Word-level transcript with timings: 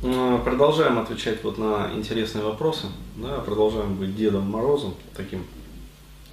Э, 0.00 0.38
продолжаем 0.44 0.98
отвечать 0.98 1.42
вот 1.42 1.58
на 1.58 1.90
интересные 1.94 2.44
вопросы. 2.44 2.86
Да, 3.16 3.38
продолжаем 3.38 3.96
быть 3.96 4.16
Дедом 4.16 4.48
Морозом 4.48 4.94
таким. 5.16 5.44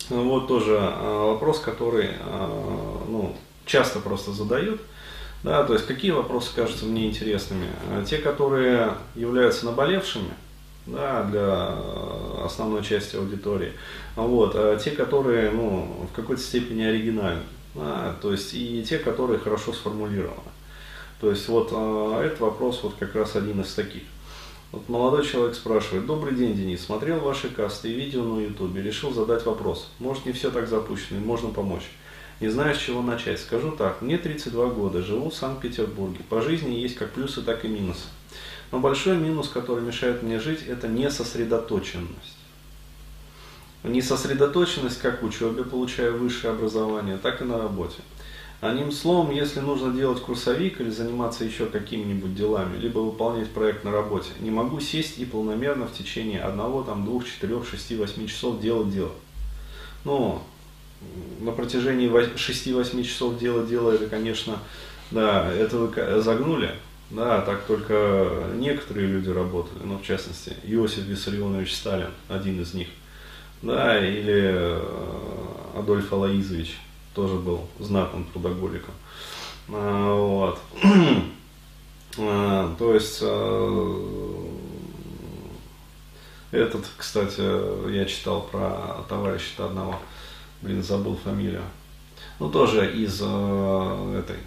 Вот 0.10 0.48
тоже 0.48 0.74
э, 0.74 1.26
вопрос, 1.32 1.60
который 1.60 2.10
э, 2.10 2.50
ну, 3.08 3.36
часто 3.66 4.00
просто 4.00 4.32
задают. 4.32 4.82
Да, 5.44 5.64
то 5.64 5.74
есть 5.74 5.86
какие 5.88 6.12
вопросы 6.12 6.56
кажутся 6.56 6.86
мне 6.86 7.08
интересными? 7.08 7.68
Те, 8.08 8.18
которые 8.18 8.94
являются 9.16 9.66
наболевшими 9.66 10.34
да, 10.88 11.24
для 11.24 11.76
основной 12.44 12.84
части 12.84 13.16
аудитории. 13.16 13.74
Вот, 14.16 14.54
а 14.56 14.76
те, 14.78 14.92
которые 14.92 15.52
ну, 15.52 16.08
в 16.12 16.16
какой-то 16.16 16.42
степени 16.42 16.84
оригинальны. 16.84 17.44
Да, 17.76 18.16
то 18.22 18.32
есть 18.32 18.54
и 18.54 18.84
те, 18.88 18.98
которые 18.98 19.40
хорошо 19.40 19.74
сформулированы. 19.74 20.55
То 21.20 21.30
есть 21.30 21.48
вот 21.48 21.70
а, 21.72 22.22
этот 22.24 22.40
вопрос 22.40 22.82
вот 22.84 22.96
как 23.00 23.16
раз 23.16 23.36
один 23.36 23.62
из 23.62 23.74
таких. 23.74 24.04
Вот 24.72 24.90
молодой 24.90 25.26
человек 25.26 25.56
спрашивает, 25.56 26.06
добрый 26.06 26.36
день, 26.36 26.54
Денис, 26.54 26.84
смотрел 26.84 27.20
ваши 27.20 27.50
касты 27.50 27.90
и 27.90 27.94
видео 27.94 28.24
на 28.24 28.42
ютубе, 28.42 28.82
решил 28.82 29.14
задать 29.14 29.46
вопрос. 29.46 29.90
Может 30.00 30.26
не 30.26 30.34
все 30.34 30.52
так 30.52 30.68
запущено, 30.68 31.20
можно 31.20 31.50
помочь. 31.50 31.90
Не 32.42 32.50
знаю, 32.50 32.76
с 32.76 32.80
чего 32.80 33.02
начать. 33.02 33.40
Скажу 33.40 33.72
так, 33.72 34.02
мне 34.02 34.18
32 34.18 34.68
года, 34.68 35.02
живу 35.02 35.30
в 35.30 35.36
Санкт-Петербурге. 35.36 36.20
По 36.30 36.42
жизни 36.42 36.76
есть 36.76 36.96
как 36.96 37.12
плюсы, 37.12 37.42
так 37.42 37.64
и 37.64 37.70
минусы. 37.70 38.08
Но 38.72 38.80
большой 38.80 39.16
минус, 39.16 39.48
который 39.48 39.82
мешает 39.82 40.22
мне 40.22 40.40
жить, 40.40 40.64
это 40.68 40.90
несосредоточенность. 40.90 42.38
Несосредоточенность 43.84 45.00
как 45.00 45.22
в 45.22 45.26
учебе, 45.26 45.64
получая 45.64 46.12
высшее 46.12 46.52
образование, 46.52 47.18
так 47.18 47.42
и 47.42 47.46
на 47.46 47.58
работе. 47.58 48.02
Одним 48.62 48.92
словом, 48.92 49.32
если 49.32 49.60
нужно 49.60 49.94
делать 49.94 50.22
курсовик 50.22 50.80
или 50.80 50.90
заниматься 50.90 51.44
еще 51.44 51.66
какими-нибудь 51.66 52.36
делами, 52.36 52.78
либо 52.78 53.00
выполнять 53.00 53.50
проект 53.50 53.84
на 53.84 53.92
работе, 53.92 54.30
не 54.40 54.50
могу 54.50 54.80
сесть 54.80 55.20
и 55.20 55.26
полномерно 55.26 55.88
в 55.88 55.94
течение 55.94 56.42
одного, 56.42 56.82
там, 56.84 57.06
двух, 57.06 57.26
четырех, 57.26 57.68
шести, 57.68 57.96
восьми 57.96 58.28
часов 58.28 58.60
делать 58.62 58.92
дело. 58.92 59.12
Ну, 60.04 60.42
на 61.42 61.52
протяжении 61.52 62.10
6-8 62.10 63.04
часов 63.04 63.38
делать 63.38 63.68
дело, 63.68 63.92
это, 63.92 64.08
конечно, 64.08 64.60
да, 65.12 65.52
это 65.52 65.78
вы 65.78 66.22
загнули, 66.22 66.72
да, 67.10 67.42
так 67.42 67.66
только 67.66 68.52
некоторые 68.56 69.08
люди 69.08 69.30
работали, 69.30 69.84
ну, 69.84 69.98
в 69.98 70.04
частности, 70.04 70.54
Иосиф 70.64 71.06
Виссарионович 71.06 71.76
Сталин, 71.76 72.12
один 72.30 72.62
из 72.62 72.74
них, 72.74 72.88
да, 73.62 74.00
или 74.00 74.54
э, 74.54 74.82
Адольф 75.76 76.12
Алаизович, 76.12 76.78
тоже 77.16 77.36
был 77.36 77.62
знатным 77.80 78.26
трудоголиком. 78.26 78.94
А, 79.70 80.14
вот. 80.14 80.60
А, 82.18 82.74
то 82.80 82.94
есть 82.94 83.20
а, 83.24 84.48
этот, 86.52 86.86
кстати, 86.96 87.42
я 87.92 88.06
читал 88.06 88.44
про 88.44 89.04
товарища 89.10 89.66
одного, 89.66 90.00
блин, 90.62 90.82
забыл 90.82 91.18
фамилию. 91.18 91.64
Ну, 92.40 92.50
тоже 92.50 92.90
из 92.90 93.16
этой 93.16 94.38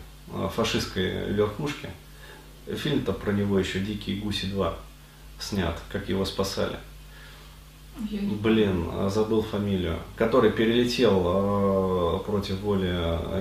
фашистской 0.56 1.30
верхушки. 1.30 1.90
Фильм-то 2.66 3.12
про 3.12 3.32
него 3.32 3.58
еще 3.58 3.80
«Дикие 3.80 4.16
гуси 4.16 4.46
2» 4.46 4.74
снят, 5.38 5.78
как 5.92 6.08
его 6.08 6.24
спасали. 6.24 6.78
Блин, 8.42 8.88
а, 8.92 9.08
забыл 9.08 9.42
фамилию. 9.42 9.98
Который 10.16 10.50
перелетел 10.50 11.22
э, 11.24 12.18
против 12.24 12.60
воли 12.60 12.94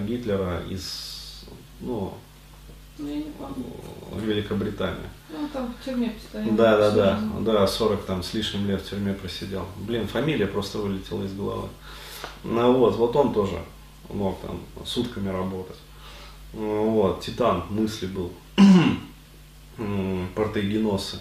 Гитлера 0.07 0.61
из, 0.69 1.45
ну, 1.79 2.13
в 2.97 4.19
Великобритании. 4.21 5.09
Ну, 5.29 5.47
там 5.53 5.73
в 5.79 5.85
тюрьме 5.85 6.09
постоянно. 6.09 6.57
Да, 6.57 6.77
да, 6.77 6.91
да, 6.91 7.19
да, 7.41 7.67
40 7.67 8.05
там 8.05 8.23
с 8.23 8.33
лишним 8.33 8.67
лет 8.67 8.81
в 8.81 8.89
тюрьме 8.89 9.13
просидел. 9.13 9.65
Блин, 9.77 10.07
фамилия 10.07 10.47
просто 10.47 10.79
вылетела 10.79 11.23
из 11.23 11.33
головы. 11.33 11.67
Ну 12.43 12.73
вот, 12.73 12.95
вот 12.95 13.15
он 13.15 13.33
тоже 13.33 13.59
мог 14.09 14.39
там 14.41 14.59
сутками 14.85 15.29
работать. 15.29 15.77
Вот, 16.53 17.21
Титан 17.21 17.63
мысли 17.69 18.07
был. 18.07 18.31
Портегеносы. 20.35 21.19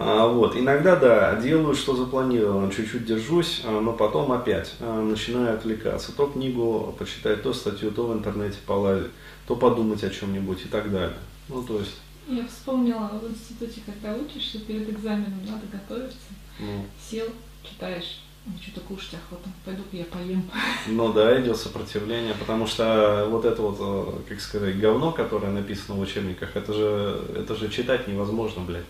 А, 0.00 0.26
вот. 0.28 0.56
Иногда, 0.56 0.96
да, 0.96 1.40
делаю, 1.40 1.74
что 1.74 1.96
запланировано, 1.96 2.72
чуть-чуть 2.72 3.04
держусь, 3.04 3.62
а, 3.64 3.80
но 3.80 3.92
потом 3.92 4.30
опять 4.32 4.74
а, 4.80 5.02
начинаю 5.02 5.54
отвлекаться. 5.54 6.12
То 6.12 6.26
книгу 6.26 6.94
почитать, 6.98 7.42
то 7.42 7.52
статью, 7.52 7.90
то 7.90 8.06
в 8.06 8.12
интернете 8.12 8.58
полазить, 8.66 9.10
то 9.46 9.56
подумать 9.56 10.04
о 10.04 10.10
чем-нибудь 10.10 10.64
и 10.64 10.68
так 10.68 10.90
далее. 10.92 11.18
Ну, 11.48 11.62
то 11.62 11.78
есть... 11.78 11.96
Я 12.28 12.46
вспомнила 12.46 13.10
в 13.20 13.30
институте, 13.30 13.80
когда 13.84 14.14
учишься, 14.14 14.60
перед 14.60 14.88
экзаменом 14.88 15.40
надо 15.46 15.66
готовиться. 15.72 16.18
Ну. 16.60 16.84
Сел, 17.00 17.26
читаешь, 17.64 18.20
что-то 18.60 18.80
кушать 18.86 19.14
охота, 19.14 19.48
пойду-ка 19.64 19.96
я 19.96 20.04
поем. 20.04 20.42
Ну 20.86 21.12
да, 21.12 21.40
идет 21.40 21.56
сопротивление, 21.56 22.34
потому 22.34 22.66
что 22.66 23.26
вот 23.30 23.44
это 23.44 23.62
вот, 23.62 23.78
э, 23.80 24.28
как 24.28 24.40
сказать, 24.40 24.78
говно, 24.78 25.12
которое 25.12 25.50
написано 25.50 25.98
в 25.98 26.00
учебниках, 26.00 26.56
это 26.56 26.72
же, 26.72 27.20
это 27.34 27.54
же 27.56 27.68
читать 27.68 28.06
невозможно, 28.08 28.62
блядь. 28.62 28.84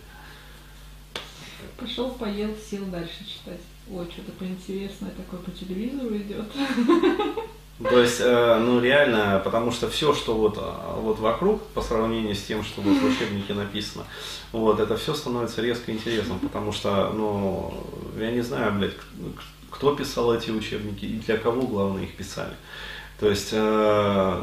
Пошел, 1.76 2.10
поел, 2.10 2.50
сел 2.70 2.84
дальше 2.86 3.24
читать. 3.24 3.60
Ой, 3.90 4.06
что-то 4.10 4.32
поинтересное 4.32 5.10
такое 5.10 5.40
по 5.40 5.50
телевизору 5.50 6.16
идет. 6.16 6.46
То 7.82 8.00
есть, 8.00 8.20
э, 8.20 8.58
ну 8.58 8.80
реально, 8.80 9.40
потому 9.44 9.70
что 9.70 9.88
все, 9.88 10.12
что 10.12 10.34
вот, 10.34 10.58
э, 10.58 11.00
вот 11.00 11.20
вокруг, 11.20 11.62
по 11.68 11.80
сравнению 11.80 12.34
с 12.34 12.42
тем, 12.42 12.64
что 12.64 12.80
вот 12.80 12.98
в 12.98 13.04
учебнике 13.04 13.54
написано, 13.54 14.04
вот, 14.50 14.80
это 14.80 14.96
все 14.96 15.14
становится 15.14 15.62
резко 15.62 15.92
интересным, 15.92 16.40
потому 16.40 16.72
что, 16.72 17.12
ну, 17.12 17.72
я 18.18 18.32
не 18.32 18.40
знаю, 18.40 18.72
блядь, 18.72 18.94
кто 19.70 19.94
писал 19.94 20.34
эти 20.34 20.50
учебники 20.50 21.04
и 21.04 21.18
для 21.18 21.36
кого, 21.36 21.62
главное, 21.68 22.02
их 22.02 22.16
писали. 22.16 22.54
То 23.20 23.28
есть... 23.28 23.50
Э... 23.52 24.42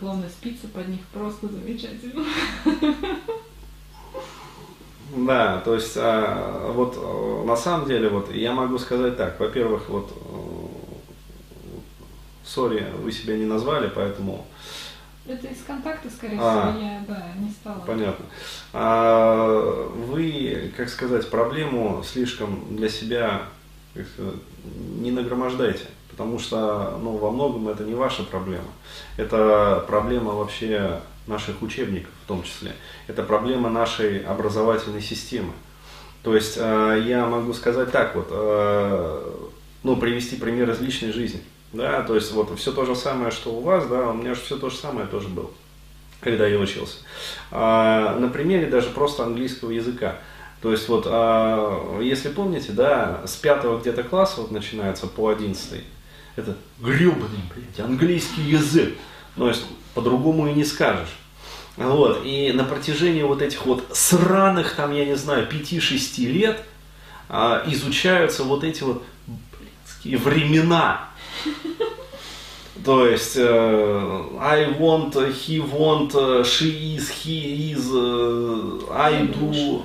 Главное, 0.00 0.28
спицы 0.30 0.66
под 0.66 0.88
них 0.88 1.00
просто 1.12 1.46
замечательно. 1.46 2.24
Да, 5.14 5.60
то 5.60 5.74
есть 5.74 5.94
а, 5.96 6.72
вот 6.72 6.96
э, 6.96 7.44
на 7.46 7.54
самом 7.54 7.86
деле 7.86 8.08
вот 8.08 8.32
я 8.34 8.52
могу 8.52 8.78
сказать 8.78 9.18
так, 9.18 9.38
во-первых, 9.38 9.90
вот 9.90 10.10
э, 10.10 10.52
сори, 12.46 12.86
вы 13.02 13.12
себя 13.12 13.36
не 13.36 13.44
назвали, 13.44 13.90
поэтому 13.94 14.46
это 15.26 15.46
из 15.46 15.62
контакта, 15.64 16.10
скорее 16.10 16.38
а, 16.40 16.72
всего, 16.72 16.84
я 16.84 17.04
да, 17.06 17.22
не 17.38 17.50
стала. 17.50 17.80
Понятно. 17.86 18.24
А, 18.72 19.88
вы, 20.08 20.72
как 20.76 20.88
сказать, 20.88 21.30
проблему 21.30 22.02
слишком 22.04 22.74
для 22.74 22.88
себя 22.88 23.42
сказать, 23.92 24.40
не 24.98 25.10
нагромождайте, 25.10 25.84
потому 26.10 26.38
что 26.38 26.98
ну, 27.02 27.18
во 27.18 27.30
многом 27.30 27.68
это 27.68 27.84
не 27.84 27.94
ваша 27.94 28.24
проблема. 28.24 28.68
Это 29.16 29.84
проблема 29.86 30.32
вообще 30.32 31.00
наших 31.26 31.62
учебников 31.62 32.10
в 32.24 32.28
том 32.28 32.42
числе. 32.42 32.74
Это 33.06 33.22
проблема 33.22 33.70
нашей 33.70 34.24
образовательной 34.24 35.02
системы. 35.02 35.52
То 36.22 36.34
есть 36.34 36.56
э, 36.56 37.02
я 37.06 37.26
могу 37.26 37.52
сказать 37.52 37.90
так 37.90 38.14
вот, 38.14 38.28
э, 38.30 39.30
ну, 39.82 39.96
привести 39.96 40.36
пример 40.36 40.70
из 40.70 40.80
личной 40.80 41.12
жизни. 41.12 41.42
Да, 41.72 42.02
то 42.02 42.14
есть 42.14 42.30
вот 42.32 42.56
все 42.58 42.70
то 42.70 42.84
же 42.84 42.94
самое, 42.94 43.30
что 43.30 43.54
у 43.54 43.60
вас, 43.60 43.86
да, 43.86 44.10
у 44.10 44.12
меня 44.12 44.34
же 44.34 44.42
все 44.42 44.58
то 44.58 44.68
же 44.68 44.76
самое 44.76 45.06
тоже 45.06 45.28
было, 45.28 45.50
когда 46.20 46.46
я 46.46 46.58
учился. 46.58 46.98
А, 47.50 48.18
на 48.18 48.28
примере 48.28 48.66
даже 48.66 48.90
просто 48.90 49.24
английского 49.24 49.70
языка. 49.70 50.16
То 50.60 50.70
есть 50.70 50.88
вот, 50.88 51.06
а, 51.08 51.98
если 52.00 52.28
помните, 52.28 52.72
да, 52.72 53.22
с 53.26 53.36
пятого 53.36 53.80
где-то 53.80 54.02
класса 54.02 54.42
вот 54.42 54.50
начинается 54.50 55.06
по 55.06 55.30
одиннадцатый, 55.30 55.84
это 56.36 56.56
гребаный, 56.78 57.40
блядь, 57.54 57.80
английский 57.80 58.42
язык. 58.42 58.94
Ну, 59.36 59.50
по-другому 59.94 60.48
и 60.48 60.54
не 60.54 60.64
скажешь. 60.64 61.10
Вот, 61.76 62.22
и 62.24 62.52
на 62.52 62.64
протяжении 62.64 63.22
вот 63.22 63.40
этих 63.40 63.64
вот 63.64 63.84
сраных, 63.92 64.74
там, 64.74 64.92
я 64.92 65.06
не 65.06 65.16
знаю, 65.16 65.48
5-6 65.50 66.26
лет 66.26 66.62
а, 67.28 67.64
изучаются 67.66 68.44
вот 68.44 68.62
эти 68.62 68.82
вот 68.82 69.02
блинские 69.58 70.18
времена. 70.18 71.08
То 72.84 73.06
есть, 73.06 73.36
э, 73.36 74.24
I 74.40 74.72
want, 74.72 75.12
he 75.14 75.60
want, 75.60 76.12
she 76.42 76.96
is, 76.96 77.10
he 77.24 77.72
is, 77.72 77.88
э, 77.92 78.92
I 78.92 79.26
do. 79.26 79.82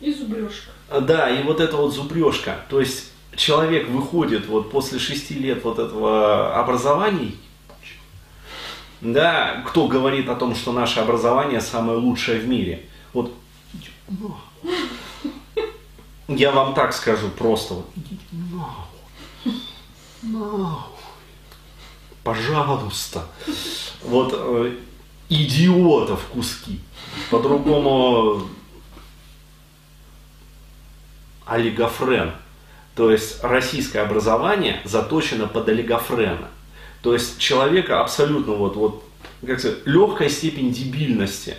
И 0.00 0.12
зубрежка. 0.12 0.70
Да, 1.00 1.30
и 1.30 1.42
вот 1.42 1.60
эта 1.60 1.76
вот 1.76 1.94
зубрежка. 1.94 2.58
То 2.68 2.80
есть, 2.80 3.12
человек 3.34 3.88
выходит 3.88 4.46
вот 4.46 4.70
после 4.70 4.98
шести 4.98 5.34
лет 5.34 5.64
вот 5.64 5.78
этого 5.78 6.54
образования, 6.56 7.32
да, 9.02 9.62
кто 9.66 9.88
говорит 9.88 10.28
о 10.28 10.36
том, 10.36 10.54
что 10.54 10.72
наше 10.72 11.00
образование 11.00 11.60
самое 11.60 11.98
лучшее 11.98 12.38
в 12.40 12.46
мире? 12.46 12.86
Вот, 13.12 13.34
я 16.28 16.52
вам 16.52 16.74
так 16.74 16.94
скажу 16.94 17.28
просто, 17.28 17.74
вот, 17.74 17.86
пожалуйста. 22.22 23.26
Вот, 24.02 24.32
э, 24.34 24.76
идиотов 25.28 26.24
куски. 26.26 26.80
По-другому 27.30 28.42
олигофрен. 31.46 32.32
То 32.94 33.10
есть 33.10 33.42
российское 33.42 34.00
образование 34.00 34.80
заточено 34.84 35.48
под 35.48 35.68
олигофрена. 35.68 36.48
То 37.02 37.12
есть 37.14 37.38
человека 37.38 38.00
абсолютно 38.00 38.54
вот, 38.54 38.76
вот 38.76 39.04
как 39.46 39.58
сказать, 39.58 39.78
легкая 39.84 40.28
степень 40.28 40.72
дебильности. 40.72 41.56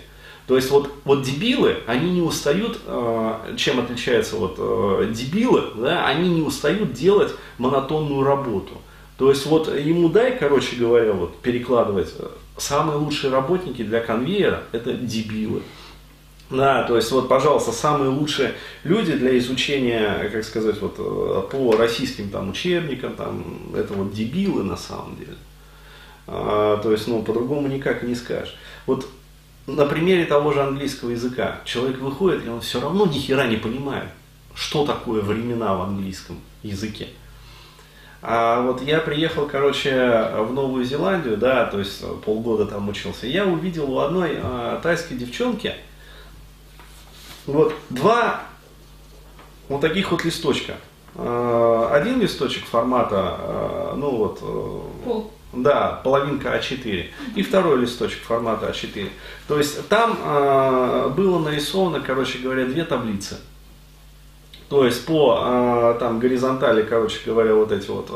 То 0.48 0.56
есть 0.58 0.72
вот, 0.72 0.92
вот 1.06 1.22
дебилы, 1.22 1.78
они 1.88 2.12
не 2.12 2.22
устают, 2.22 2.80
э, 2.86 3.56
чем 3.58 3.80
отличаются 3.80 4.36
вот 4.36 4.56
э, 4.58 5.12
дебилы, 5.14 5.64
да, 5.76 6.06
они 6.06 6.30
не 6.30 6.42
устают 6.42 6.92
делать 6.92 7.34
монотонную 7.58 8.24
работу. 8.24 8.74
То 9.18 9.30
есть 9.30 9.46
вот 9.46 9.74
ему 9.74 10.10
дай, 10.10 10.38
короче 10.38 10.76
говоря, 10.76 11.14
вот 11.14 11.38
перекладывать, 11.38 12.14
э, 12.20 12.28
самые 12.58 12.98
лучшие 12.98 13.32
работники 13.32 13.84
для 13.84 14.02
конвейера 14.02 14.64
это 14.74 14.94
дебилы. 14.94 15.62
Да, 16.54 16.84
то 16.84 16.96
есть 16.96 17.12
вот, 17.12 17.28
пожалуйста, 17.28 17.72
самые 17.72 18.12
лучшие 18.12 18.54
люди 18.84 19.14
для 19.14 19.36
изучения, 19.40 20.30
как 20.32 20.44
сказать, 20.44 20.80
вот 20.82 20.96
э, 21.00 21.50
по 21.50 21.76
российским 21.76 22.30
там 22.30 22.52
учебникам, 22.52 23.16
там, 23.16 23.44
это 23.76 23.94
вот 23.94 24.14
дебилы 24.14 24.64
на 24.64 24.78
самом 24.78 25.16
деле. 25.16 25.36
А, 26.28 26.78
то 26.78 26.92
есть, 26.92 27.08
ну, 27.08 27.24
по-другому 27.24 27.68
никак 27.68 28.04
не 28.04 28.14
скажешь. 28.14 28.56
Вот 28.86 29.08
на 29.66 29.88
примере 29.88 30.26
того 30.26 30.54
же 30.54 30.62
английского 30.62 31.10
языка 31.10 31.62
человек 31.66 31.98
выходит, 32.00 32.46
и 32.46 32.50
он 32.50 32.62
все 32.62 32.80
равно 32.80 33.08
ни 33.08 33.18
хера 33.18 33.48
не 33.48 33.58
понимает, 33.58 34.10
что 34.54 34.86
такое 34.86 35.24
времена 35.24 35.76
в 35.76 35.82
английском 35.82 36.40
языке. 36.62 37.08
А 38.22 38.62
вот 38.62 38.80
я 38.84 39.00
приехал, 39.00 39.48
короче, 39.48 40.30
в 40.38 40.54
Новую 40.54 40.86
Зеландию, 40.86 41.36
да, 41.36 41.66
то 41.66 41.80
есть 41.80 42.04
полгода 42.24 42.68
там 42.68 42.88
учился, 42.90 43.26
я 43.26 43.46
увидел 43.48 43.92
у 43.92 44.00
одной 44.00 44.38
а, 44.40 44.80
тайской 44.82 45.18
девчонки, 45.18 45.74
вот 47.48 47.74
два 47.90 48.42
вот 49.70 49.82
таких 49.82 50.12
вот 50.12 50.24
листочка. 50.26 50.76
А, 51.16 51.90
один 51.94 52.22
листочек 52.22 52.66
формата, 52.66 53.16
а, 53.18 53.96
ну 53.96 54.18
вот, 54.18 54.40
э, 54.42 55.06
Пол. 55.06 55.32
да, 55.54 56.02
половинка 56.04 56.56
А4, 56.58 57.10
и 57.36 57.44
второй 57.44 57.80
листочек 57.80 58.24
формата 58.24 58.70
А4. 58.70 59.10
То 59.48 59.58
есть 59.58 59.88
там 59.90 61.14
было 61.16 61.40
нарисовано, 61.40 62.00
короче 62.00 62.40
говоря, 62.40 62.66
две 62.66 62.84
таблицы. 62.84 63.38
То 64.74 64.86
есть 64.88 65.06
по 65.06 65.96
там 66.00 66.18
горизонтали, 66.18 66.82
короче 66.82 67.20
говоря, 67.24 67.54
вот 67.54 67.72
эти 67.72 67.88
вот, 67.92 68.08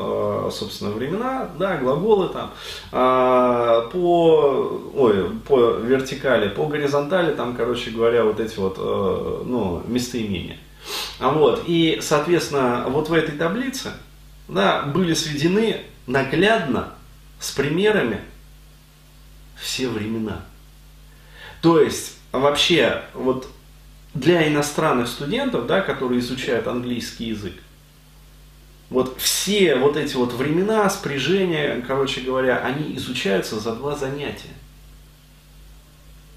собственно, 0.52 0.90
времена, 0.90 1.48
да, 1.56 1.76
глаголы 1.76 2.30
там, 2.30 2.50
по, 2.90 4.80
ой, 4.92 5.30
по 5.46 5.74
вертикали, 5.74 6.48
по 6.48 6.66
горизонтали 6.66 7.32
там, 7.32 7.54
короче 7.54 7.92
говоря, 7.92 8.24
вот 8.24 8.40
эти 8.40 8.58
вот, 8.58 8.76
ну, 8.76 9.84
местоимения. 9.86 10.58
Вот, 11.20 11.62
и, 11.68 12.00
соответственно, 12.02 12.86
вот 12.88 13.08
в 13.08 13.12
этой 13.12 13.38
таблице 13.38 13.92
да, 14.48 14.82
были 14.82 15.14
сведены 15.14 15.82
наглядно 16.08 16.88
с 17.38 17.52
примерами 17.52 18.20
все 19.54 19.86
времена. 19.86 20.40
То 21.62 21.80
есть, 21.80 22.18
вообще, 22.32 23.02
вот 23.14 23.46
для 24.14 24.48
иностранных 24.48 25.08
студентов, 25.08 25.66
да, 25.66 25.80
которые 25.80 26.20
изучают 26.20 26.66
английский 26.66 27.26
язык, 27.26 27.54
вот 28.90 29.18
все 29.18 29.76
вот 29.76 29.96
эти 29.96 30.16
вот 30.16 30.32
времена, 30.32 30.88
спряжения, 30.88 31.84
короче 31.86 32.22
говоря, 32.22 32.58
они 32.58 32.96
изучаются 32.96 33.60
за 33.60 33.74
два 33.74 33.94
занятия. 33.94 34.48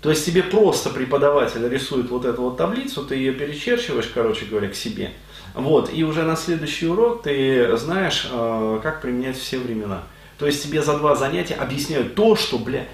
То 0.01 0.09
есть 0.09 0.25
тебе 0.25 0.43
просто 0.43 0.89
преподаватель 0.89 1.67
рисует 1.69 2.09
вот 2.09 2.25
эту 2.25 2.41
вот 2.41 2.57
таблицу, 2.57 3.05
ты 3.05 3.15
ее 3.15 3.33
перечерчиваешь, 3.33 4.11
короче 4.13 4.45
говоря, 4.45 4.67
к 4.67 4.75
себе. 4.75 5.11
Вот, 5.53 5.93
и 5.93 6.03
уже 6.03 6.23
на 6.23 6.35
следующий 6.35 6.87
урок 6.87 7.23
ты 7.23 7.77
знаешь, 7.77 8.27
э, 8.31 8.79
как 8.81 9.01
применять 9.01 9.37
все 9.37 9.59
времена. 9.59 10.03
То 10.39 10.47
есть 10.47 10.63
тебе 10.63 10.81
за 10.81 10.97
два 10.97 11.15
занятия 11.15 11.53
объясняют 11.53 12.15
то, 12.15 12.35
что, 12.35 12.57
бля, 12.57 12.87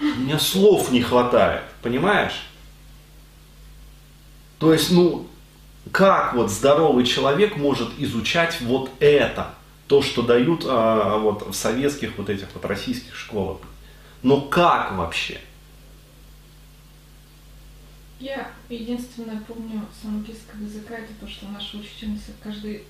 у 0.00 0.04
меня 0.04 0.38
слов 0.38 0.90
не 0.90 1.02
хватает, 1.02 1.62
понимаешь? 1.82 2.46
То 4.58 4.72
есть, 4.72 4.90
ну, 4.90 5.26
как 5.92 6.34
вот 6.34 6.50
здоровый 6.50 7.04
человек 7.06 7.56
может 7.56 7.90
изучать 7.98 8.60
вот 8.60 8.90
это, 9.00 9.54
то, 9.86 10.02
что 10.02 10.22
дают 10.22 10.64
а, 10.66 11.18
вот 11.18 11.46
в 11.48 11.54
советских 11.54 12.18
вот 12.18 12.28
этих 12.28 12.48
вот 12.54 12.64
российских 12.64 13.14
школах? 13.14 13.58
Но 14.22 14.40
как 14.42 14.92
вообще? 14.96 15.40
Я 18.20 18.50
единственное 18.68 19.40
помню 19.46 19.86
с 19.92 20.04
английского 20.04 20.62
языка, 20.62 20.96
это 20.96 21.12
то, 21.20 21.28
что 21.28 21.46
наша 21.48 21.76
учительница 21.76 22.32
каждый 22.42 22.78
э, 22.78 22.82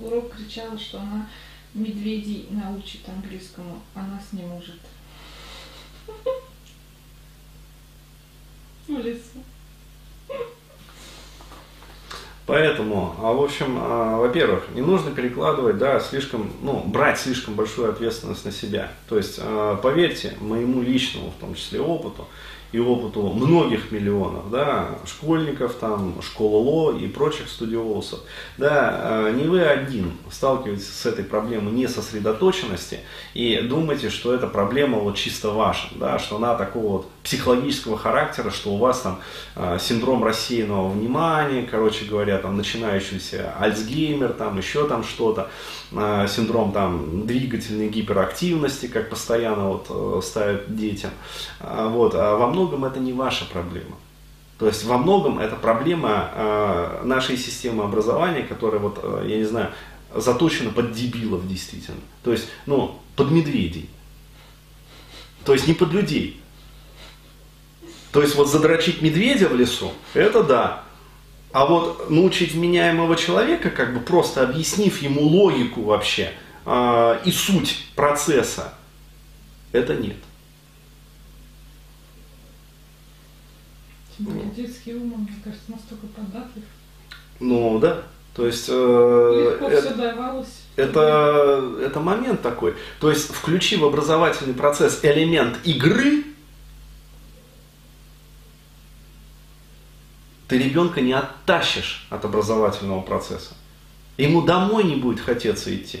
урок 0.00 0.34
кричала, 0.34 0.76
что 0.76 0.98
она 1.00 1.28
медведей 1.74 2.48
научит 2.50 3.08
английскому, 3.08 3.80
а 3.94 4.02
нас 4.02 4.32
не 4.32 4.42
может. 4.42 4.80
В 8.88 8.98
лесу. 8.98 9.44
Поэтому, 12.48 13.14
а, 13.18 13.34
в 13.34 13.42
общем, 13.42 13.76
а, 13.78 14.16
во-первых, 14.16 14.70
не 14.74 14.80
нужно 14.80 15.10
перекладывать, 15.10 15.76
да, 15.76 16.00
слишком, 16.00 16.50
ну, 16.62 16.82
брать 16.86 17.18
слишком 17.18 17.52
большую 17.52 17.90
ответственность 17.90 18.46
на 18.46 18.52
себя. 18.52 18.90
То 19.06 19.18
есть, 19.18 19.38
а, 19.38 19.76
поверьте 19.76 20.32
моему 20.40 20.80
личному, 20.80 21.30
в 21.30 21.38
том 21.40 21.54
числе, 21.54 21.78
опыту, 21.78 22.26
и 22.72 22.78
опыту 22.78 23.22
многих 23.22 23.90
миллионов, 23.92 24.50
да, 24.50 24.98
школьников, 25.06 25.74
там, 25.74 26.20
школа 26.22 26.56
ЛО 26.56 26.98
и 26.98 27.06
прочих 27.06 27.48
студиозов, 27.48 28.20
да, 28.58 29.28
э, 29.28 29.32
не 29.36 29.44
вы 29.44 29.62
один 29.62 30.12
сталкиваетесь 30.30 30.88
с 30.88 31.06
этой 31.06 31.24
проблемой 31.24 31.72
несосредоточенности 31.72 33.00
и 33.32 33.58
думаете, 33.62 34.10
что 34.10 34.34
эта 34.34 34.46
проблема 34.46 34.98
вот 34.98 35.16
чисто 35.16 35.50
ваша, 35.50 35.88
да, 35.94 36.18
что 36.18 36.36
она 36.36 36.56
такого 36.56 36.98
вот 36.98 37.10
психологического 37.22 37.98
характера, 37.98 38.50
что 38.50 38.70
у 38.70 38.76
вас 38.78 39.00
там 39.00 39.20
э, 39.56 39.78
синдром 39.80 40.24
рассеянного 40.24 40.88
внимания, 40.90 41.66
короче 41.70 42.04
говоря, 42.04 42.38
там 42.38 42.56
начинающийся 42.56 43.54
Альцгеймер, 43.58 44.32
там 44.32 44.58
еще 44.58 44.86
там 44.88 45.04
что-то, 45.04 45.50
э, 45.92 46.26
синдром 46.28 46.72
там 46.72 47.26
двигательной 47.26 47.88
гиперактивности, 47.88 48.86
как 48.86 49.10
постоянно 49.10 49.68
вот 49.68 50.24
ставят 50.24 50.74
детям, 50.74 51.10
вот, 51.60 52.14
а 52.14 52.36
во 52.36 52.46
многом 52.46 52.84
это 52.84 53.00
не 53.00 53.12
ваша 53.12 53.44
проблема. 53.46 53.96
То 54.58 54.66
есть 54.66 54.84
во 54.84 54.98
многом 54.98 55.38
это 55.38 55.54
проблема 55.54 56.30
э, 56.34 57.02
нашей 57.04 57.36
системы 57.36 57.84
образования, 57.84 58.42
которая 58.42 58.80
вот, 58.80 58.98
э, 59.00 59.26
я 59.28 59.36
не 59.36 59.44
знаю, 59.44 59.70
заточена 60.12 60.70
под 60.70 60.92
дебилов 60.92 61.46
действительно. 61.46 62.00
То 62.24 62.32
есть, 62.32 62.48
ну, 62.66 63.00
под 63.14 63.30
медведей. 63.30 63.88
То 65.44 65.52
есть 65.52 65.68
не 65.68 65.74
под 65.74 65.92
людей. 65.92 66.40
То 68.12 68.22
есть 68.22 68.34
вот 68.34 68.48
задрочить 68.50 69.02
медведя 69.02 69.48
в 69.48 69.56
лесу, 69.56 69.92
это 70.14 70.42
да. 70.42 70.84
А 71.52 71.66
вот 71.66 72.10
научить 72.10 72.52
вменяемого 72.52 73.16
человека, 73.16 73.70
как 73.70 73.94
бы 73.94 74.00
просто 74.00 74.42
объяснив 74.42 75.00
ему 75.02 75.22
логику 75.22 75.82
вообще 75.82 76.32
э, 76.66 77.20
и 77.24 77.32
суть 77.32 77.86
процесса, 77.94 78.74
это 79.72 79.94
нет. 79.94 80.16
детский 84.58 84.94
ум, 84.94 85.14
мне 85.18 85.36
кажется, 85.44 85.64
настолько 85.68 86.06
податлив. 86.08 86.64
Ну 87.40 87.78
да. 87.78 88.02
То 88.34 88.46
есть 88.46 88.66
э, 88.68 89.50
Легко 89.50 89.68
это, 89.68 89.86
все 89.86 89.94
давалось. 89.94 90.62
Это, 90.76 91.74
это 91.80 92.00
момент 92.00 92.40
такой. 92.40 92.74
То 93.00 93.10
есть 93.10 93.32
включи 93.32 93.76
в 93.76 93.84
образовательный 93.84 94.54
процесс 94.54 95.00
элемент 95.02 95.58
игры, 95.64 96.24
ты 100.48 100.58
ребенка 100.58 101.02
не 101.02 101.12
оттащишь 101.12 102.06
от 102.08 102.24
образовательного 102.24 103.02
процесса. 103.02 103.54
Ему 104.16 104.42
домой 104.42 104.84
не 104.84 104.96
будет 104.96 105.20
хотеться 105.20 105.74
идти. 105.74 106.00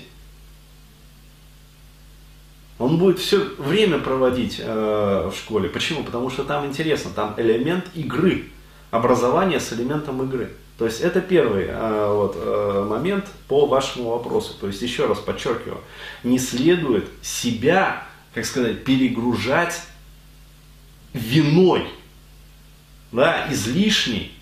Он 2.78 2.96
будет 2.96 3.18
все 3.18 3.38
время 3.58 3.98
проводить 3.98 4.56
э, 4.58 5.30
в 5.32 5.36
школе. 5.36 5.68
Почему? 5.68 6.02
Потому 6.02 6.30
что 6.30 6.44
там 6.44 6.64
интересно, 6.64 7.10
там 7.10 7.34
элемент 7.36 7.86
игры, 7.94 8.50
образование 8.90 9.60
с 9.60 9.72
элементом 9.72 10.22
игры. 10.22 10.52
То 10.78 10.86
есть 10.86 11.00
это 11.00 11.20
первый 11.20 11.66
э, 11.68 12.12
вот, 12.12 12.36
э, 12.36 12.86
момент 12.88 13.26
по 13.48 13.66
вашему 13.66 14.10
вопросу. 14.10 14.54
То 14.58 14.68
есть 14.68 14.80
еще 14.80 15.06
раз 15.06 15.18
подчеркиваю, 15.18 15.80
не 16.22 16.38
следует 16.38 17.04
себя, 17.20 18.06
как 18.32 18.46
сказать, 18.46 18.84
перегружать 18.84 19.82
виной, 21.12 21.86
да, 23.10 23.52
излишней 23.52 24.37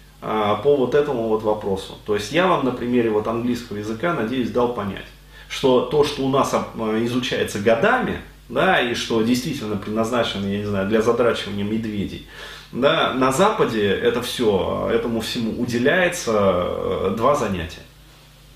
по 0.63 0.77
вот 0.77 0.95
этому 0.95 1.29
вот 1.29 1.43
вопросу. 1.43 1.95
То 2.05 2.15
есть 2.15 2.33
я 2.33 2.49
вам 2.49 2.65
на 2.65 2.73
примере 2.73 3.11
вот 3.11 3.29
английского 3.29 3.77
языка, 3.77 4.13
надеюсь, 4.13 4.51
дал 4.51 4.75
понять 4.75 5.05
что 5.49 5.83
то, 5.83 6.05
что 6.05 6.23
у 6.23 6.29
нас 6.29 6.53
а, 6.55 7.05
изучается 7.05 7.61
годами, 7.61 8.21
да, 8.49 8.81
и 8.81 8.95
что 8.95 9.23
действительно 9.23 9.77
предназначено, 9.77 10.47
я 10.47 10.59
не 10.59 10.65
знаю, 10.65 10.89
для 10.89 11.03
задрачивания 11.03 11.65
медведей. 11.65 12.27
Да, 12.73 13.15
на 13.15 13.33
Западе 13.33 13.89
это 13.89 14.23
все, 14.23 14.91
этому 14.93 15.21
всему 15.21 15.61
уделяется 15.61 16.33
э, 16.35 17.15
два 17.17 17.37
занятия. 17.37 17.83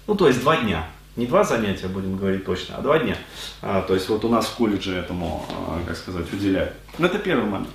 Ну, 0.06 0.16
то 0.16 0.26
есть 0.26 0.40
два 0.40 0.56
дня. 0.56 0.86
Не 1.16 1.26
два 1.26 1.44
занятия, 1.44 1.86
будем 1.86 2.16
говорить 2.16 2.44
точно, 2.44 2.76
а 2.78 2.82
два 2.82 2.98
дня. 2.98 3.16
А, 3.62 3.82
то 3.82 3.94
есть 3.94 4.08
вот 4.08 4.24
у 4.24 4.28
нас 4.28 4.46
в 4.46 4.54
колледже 4.54 4.96
этому, 4.96 5.44
а, 5.50 5.80
как 5.86 5.96
сказать, 5.96 6.32
уделяют. 6.32 6.72
Ну, 6.98 7.06
это 7.06 7.18
первый 7.18 7.46
момент. 7.46 7.68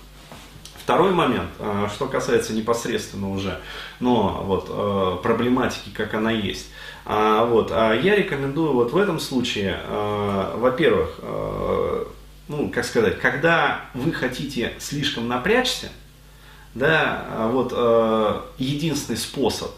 Второй 0.85 1.13
момент, 1.13 1.49
а, 1.57 1.89
что 1.89 2.05
касается 2.05 2.53
непосредственно 2.53 3.31
уже, 3.31 3.59
но 3.99 4.43
вот 4.43 4.67
а, 4.69 5.15
проблематики, 5.15 5.89
как 5.89 6.13
она 6.13 6.29
есть. 6.29 6.67
А, 7.05 7.43
вот, 7.43 7.71
а 7.71 7.93
я 7.95 8.15
рекомендую 8.15 8.73
вот 8.73 8.91
в 8.91 8.97
этом 8.97 9.19
случае, 9.19 9.79
а, 9.87 10.55
во-первых, 10.55 11.19
ну, 12.47 12.69
как 12.69 12.85
сказать, 12.85 13.19
когда 13.19 13.81
вы 13.95 14.11
хотите 14.11 14.75
слишком 14.77 15.27
напрячься, 15.27 15.89
да, 16.75 17.25
а 17.31 17.47
вот 17.47 17.73
э, 17.75 18.41
единственный 18.59 19.17
способ 19.17 19.71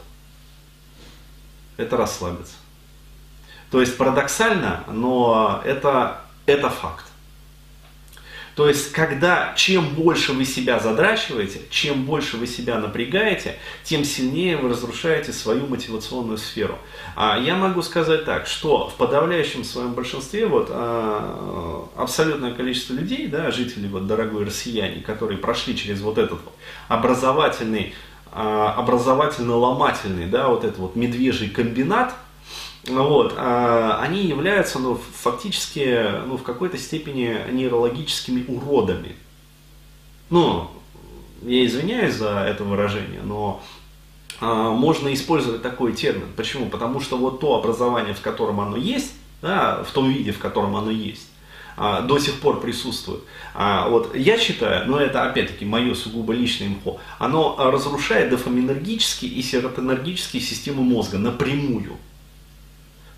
это 1.78 1.96
расслабиться. 1.96 2.56
То 3.72 3.80
есть 3.80 3.96
парадоксально, 3.96 4.84
но 4.88 5.62
это, 5.64 6.20
это 6.46 6.70
факт. 6.70 7.07
То 8.58 8.68
есть, 8.68 8.92
когда 8.92 9.54
чем 9.56 9.90
больше 9.90 10.34
вы 10.34 10.44
себя 10.44 10.80
задрачиваете, 10.80 11.62
чем 11.70 12.06
больше 12.06 12.38
вы 12.38 12.48
себя 12.48 12.80
напрягаете, 12.80 13.56
тем 13.84 14.04
сильнее 14.04 14.58
вы 14.58 14.70
разрушаете 14.70 15.32
свою 15.32 15.68
мотивационную 15.68 16.40
сферу. 16.40 16.80
А 17.16 17.38
я 17.38 17.56
могу 17.56 17.84
сказать 17.84 18.26
так, 18.26 18.48
что 18.48 18.90
в 18.90 18.96
подавляющем 18.96 19.64
своем 19.64 19.94
большинстве 19.94 20.48
вот, 20.48 20.70
а, 20.72 21.88
абсолютное 21.96 22.52
количество 22.52 22.96
людей, 22.96 23.28
да, 23.28 23.52
жителей 23.52 23.90
вот, 23.90 24.08
дорогой 24.08 24.44
россияне, 24.46 25.02
которые 25.02 25.38
прошли 25.38 25.78
через 25.78 26.02
вот 26.02 26.18
этот 26.18 26.40
вот 26.44 26.54
образовательный, 26.88 27.94
а, 28.32 28.74
образовательно-ломательный, 28.76 30.26
да, 30.26 30.48
вот 30.48 30.64
этот 30.64 30.80
вот 30.80 30.96
медвежий 30.96 31.52
комбинат– 31.52 32.16
вот, 32.88 33.34
а, 33.38 34.00
они 34.02 34.24
являются 34.24 34.80
ну, 34.80 34.96
фактически 34.96 36.06
ну, 36.26 36.38
в 36.38 36.44
какой-то 36.44 36.78
степени 36.78 37.38
нейрологическими 37.52 38.46
уродами. 38.48 39.16
Ну, 40.30 40.70
я 41.42 41.66
извиняюсь 41.66 42.16
за 42.16 42.40
это 42.40 42.64
выражение, 42.64 43.22
но 43.24 43.62
а, 44.40 44.72
можно 44.72 45.14
использовать 45.14 45.62
такой 45.62 45.94
термин. 45.94 46.28
Почему? 46.36 46.70
Потому 46.70 47.02
что 47.02 47.18
вот 47.18 47.40
то 47.40 47.56
образование, 47.56 48.14
в 48.14 48.22
котором 48.22 48.62
оно 48.62 48.78
есть, 48.78 49.14
да, 49.42 49.84
в 49.84 49.92
том 49.92 50.10
виде, 50.10 50.32
в 50.32 50.40
котором 50.40 50.76
оно 50.76 50.92
есть, 50.92 51.28
а, 51.76 52.02
до 52.02 52.20
сих 52.20 52.40
пор 52.40 52.62
присутствует. 52.62 53.22
Вот 53.54 54.16
я 54.16 54.38
считаю, 54.38 54.88
но 54.88 55.00
это 55.00 55.24
опять-таки 55.24 55.66
мое 55.66 55.94
сугубо 55.94 56.32
личное 56.32 56.68
имхо, 56.68 57.00
оно 57.20 57.56
разрушает 57.58 58.30
дофаминергические 58.30 59.32
и 59.32 59.42
серотонергические 59.42 60.42
системы 60.42 60.84
мозга 60.84 61.18
напрямую. 61.18 61.98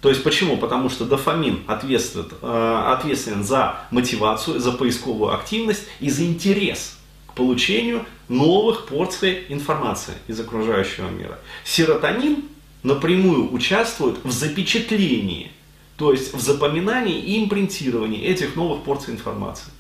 То 0.02 0.10
есть 0.10 0.24
почему? 0.24 0.58
Потому 0.58 0.90
что 0.90 1.06
дофамин 1.06 1.64
ответственен, 1.68 2.30
э, 2.42 2.84
ответственен 2.94 3.44
за 3.44 3.82
мотивацию, 3.92 4.60
за 4.60 4.72
поисковую 4.72 5.34
активность 5.34 5.84
и 6.00 6.10
за 6.10 6.26
интерес 6.26 6.98
к 7.28 7.34
получению 7.34 8.06
новых 8.30 8.86
порций 8.86 9.46
информации 9.50 10.14
из 10.28 10.40
окружающего 10.40 11.10
мира. 11.10 11.40
Серотонин 11.66 12.46
напрямую 12.84 13.54
участвует 13.54 14.24
в 14.24 14.32
запечатлении, 14.32 15.52
то 15.98 16.14
есть 16.14 16.34
в 16.34 16.40
запоминании 16.40 17.20
и 17.20 17.44
импринтировании 17.44 18.24
этих 18.24 18.56
новых 18.56 18.84
порций 18.84 19.14
информации. 19.14 19.72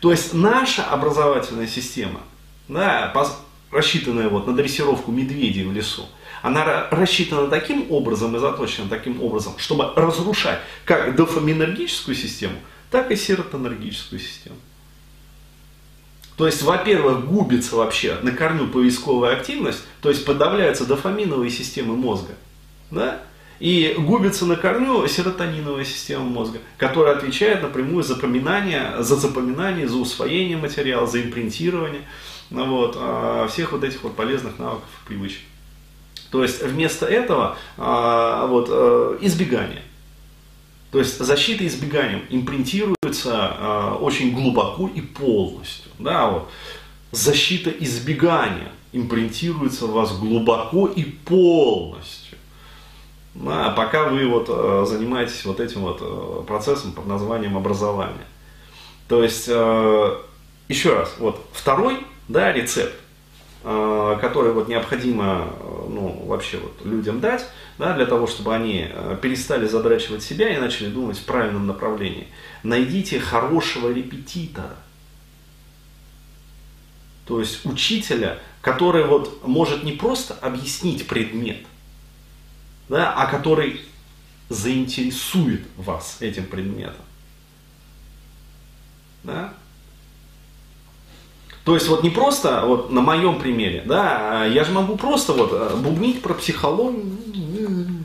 То 0.00 0.10
есть 0.10 0.34
наша 0.34 0.84
образовательная 0.84 1.66
система, 1.66 2.20
да, 2.68 3.10
рассчитанная 3.70 4.28
вот 4.28 4.46
на 4.46 4.52
дрессировку 4.52 5.10
медведей 5.10 5.64
в 5.64 5.72
лесу, 5.72 6.06
она 6.46 6.86
рассчитана 6.92 7.48
таким 7.48 7.90
образом 7.90 8.36
и 8.36 8.38
заточена 8.38 8.88
таким 8.88 9.20
образом, 9.20 9.54
чтобы 9.58 9.92
разрушать 9.96 10.60
как 10.84 11.16
дофаминергическую 11.16 12.14
систему, 12.14 12.54
так 12.88 13.10
и 13.10 13.16
серотонергическую 13.16 14.20
систему. 14.20 14.54
То 16.36 16.46
есть, 16.46 16.62
во-первых, 16.62 17.26
губится 17.26 17.74
вообще 17.74 18.18
на 18.22 18.30
корню 18.30 18.68
поисковая 18.68 19.34
активность, 19.34 19.82
то 20.00 20.08
есть 20.08 20.24
подавляются 20.24 20.86
дофаминовые 20.86 21.50
системы 21.50 21.96
мозга. 21.96 22.34
Да? 22.92 23.22
И 23.58 23.96
губится 23.98 24.46
на 24.46 24.54
корню 24.54 25.04
серотониновая 25.08 25.84
система 25.84 26.26
мозга, 26.26 26.60
которая 26.76 27.16
отвечает 27.16 27.62
напрямую 27.62 28.04
за 28.04 28.14
запоминание, 28.14 29.02
за 29.02 29.16
запоминание, 29.16 29.88
за 29.88 29.96
усвоение 29.96 30.58
материала, 30.58 31.08
за 31.08 31.22
импринтирование 31.22 32.02
вот, 32.50 32.96
а, 32.96 33.48
всех 33.48 33.72
вот 33.72 33.82
этих 33.82 34.04
вот 34.04 34.14
полезных 34.14 34.60
навыков 34.60 34.88
и 35.02 35.08
привычек. 35.08 35.40
То 36.30 36.42
есть 36.42 36.62
вместо 36.62 37.06
этого 37.06 37.56
а, 37.76 38.46
вот, 38.46 38.68
а, 38.70 39.18
избегание. 39.20 39.82
То 40.90 40.98
есть 40.98 41.18
защита 41.18 41.66
избеганием 41.66 42.22
импринтируется 42.30 43.32
а, 43.34 43.98
очень 44.00 44.32
глубоко 44.34 44.88
и 44.88 45.00
полностью. 45.00 45.90
Да, 45.98 46.30
вот. 46.30 46.48
Защита 47.12 47.70
избегания 47.70 48.72
импринтируется 48.92 49.86
в 49.86 49.92
вас 49.92 50.16
глубоко 50.18 50.86
и 50.86 51.02
полностью. 51.02 52.38
Да, 53.34 53.70
пока 53.70 54.04
вы 54.04 54.26
вот, 54.26 54.46
а, 54.48 54.84
занимаетесь 54.86 55.44
вот 55.44 55.60
этим 55.60 55.82
вот 55.82 55.98
а, 56.00 56.42
процессом 56.46 56.92
под 56.92 57.06
названием 57.06 57.56
образование. 57.56 58.26
То 59.08 59.22
есть, 59.22 59.48
а, 59.50 60.22
еще 60.68 60.94
раз, 60.94 61.14
вот 61.18 61.44
второй 61.52 61.98
да, 62.28 62.52
рецепт 62.52 62.94
Э, 63.62 64.18
которые 64.20 64.52
вот 64.52 64.68
необходимо 64.68 65.48
э, 65.48 65.86
ну, 65.88 66.24
вообще 66.26 66.58
вот 66.58 66.84
людям 66.84 67.20
дать, 67.20 67.44
да, 67.78 67.94
для 67.94 68.06
того, 68.06 68.26
чтобы 68.26 68.54
они 68.54 68.86
э, 68.88 69.18
перестали 69.20 69.66
задрачивать 69.66 70.22
себя 70.22 70.54
и 70.54 70.60
начали 70.60 70.88
думать 70.88 71.18
в 71.18 71.24
правильном 71.24 71.66
направлении. 71.66 72.28
Найдите 72.62 73.18
хорошего 73.18 73.92
репетитора. 73.92 74.76
То 77.26 77.40
есть 77.40 77.64
учителя, 77.66 78.38
который 78.60 79.04
вот 79.04 79.44
может 79.44 79.82
не 79.82 79.92
просто 79.92 80.34
объяснить 80.34 81.08
предмет, 81.08 81.66
да, 82.88 83.12
а 83.14 83.26
который 83.26 83.80
заинтересует 84.48 85.66
вас 85.76 86.18
этим 86.20 86.46
предметом. 86.46 87.04
Да? 89.24 89.54
То 91.66 91.74
есть 91.74 91.88
вот 91.88 92.04
не 92.04 92.10
просто 92.10 92.64
вот 92.64 92.92
на 92.92 93.00
моем 93.00 93.40
примере, 93.40 93.82
да, 93.84 94.42
а 94.42 94.46
я 94.46 94.62
же 94.62 94.70
могу 94.70 94.96
просто 94.96 95.32
вот 95.32 95.50
э, 95.52 95.76
бубнить 95.76 96.22
про 96.22 96.32
психологию. 96.34 98.04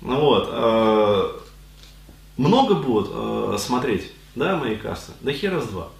Ну 0.00 0.20
вот. 0.20 1.42
Много 2.36 2.74
будут 2.74 3.60
смотреть, 3.60 4.10
да, 4.34 4.56
мои 4.56 4.74
кассы? 4.74 5.12
Да 5.20 5.30
хера 5.30 5.60
с 5.60 5.68
два. 5.68 5.90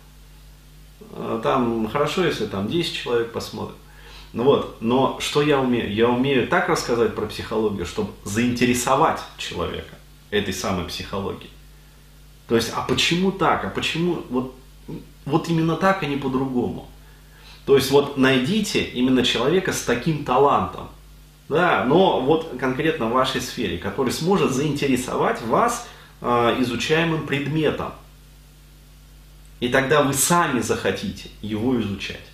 Там 1.44 1.88
хорошо, 1.88 2.25
если 2.25 2.46
там 2.46 2.66
10 2.66 2.92
человек 2.92 3.30
посмотрят. 3.30 3.76
Ну 4.32 4.42
вот, 4.42 4.78
но 4.80 5.18
что 5.20 5.40
я 5.40 5.60
умею? 5.60 5.94
Я 5.94 6.08
умею 6.08 6.49
так 6.49 6.68
рассказать 6.68 7.14
про 7.14 7.26
психологию, 7.26 7.87
чтобы 7.87 8.10
заинтересовать 8.25 9.20
человека 9.38 9.94
этой 10.30 10.52
самой 10.52 10.87
психологией. 10.87 11.52
То 12.50 12.57
есть, 12.57 12.73
а 12.75 12.80
почему 12.83 13.30
так? 13.30 13.64
А 13.64 13.69
почему 13.69 14.25
вот, 14.28 14.57
вот 15.25 15.49
именно 15.49 15.76
так, 15.76 16.02
а 16.02 16.07
не 16.07 16.16
по-другому? 16.16 16.90
То 17.64 17.76
есть, 17.76 17.92
вот 17.92 18.16
найдите 18.16 18.83
именно 18.83 19.23
человека 19.23 19.73
с 19.73 19.83
таким 19.83 20.25
талантом, 20.25 20.88
да, 21.49 21.85
но 21.85 22.21
вот 22.21 22.57
конкретно 22.59 23.07
в 23.07 23.12
вашей 23.12 23.40
сфере, 23.40 23.78
который 23.78 24.12
сможет 24.12 24.50
заинтересовать 24.50 25.40
вас 25.42 25.87
э, 26.23 26.57
изучаемым 26.59 27.25
предметом. 27.25 27.92
И 29.61 29.69
тогда 29.69 30.02
вы 30.02 30.12
сами 30.12 30.59
захотите 30.59 31.30
его 31.42 31.80
изучать. 31.80 32.26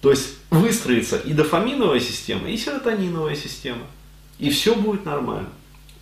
То 0.00 0.10
есть 0.10 0.30
выстроится 0.50 1.16
и 1.16 1.32
дофаминовая 1.32 2.00
система, 2.00 2.50
и 2.50 2.56
серотониновая 2.56 3.36
система. 3.36 3.86
И 4.40 4.50
все 4.50 4.74
будет 4.74 5.04
нормально. 5.04 5.50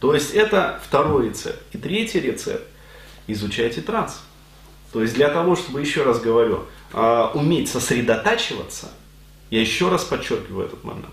То 0.00 0.14
есть 0.14 0.32
это 0.32 0.80
второй 0.84 1.28
рецепт. 1.28 1.62
И 1.72 1.78
третий 1.78 2.20
рецепт– 2.20 2.66
изучайте 3.26 3.82
транс. 3.82 4.20
То 4.92 5.02
есть 5.02 5.14
для 5.14 5.28
того, 5.28 5.54
чтобы, 5.54 5.80
еще 5.80 6.02
раз 6.02 6.20
говорю, 6.20 6.64
а, 6.92 7.30
уметь 7.34 7.68
сосредотачиваться, 7.68 8.90
я 9.50 9.60
еще 9.60 9.88
раз 9.88 10.04
подчеркиваю 10.04 10.66
этот 10.66 10.82
момент, 10.82 11.06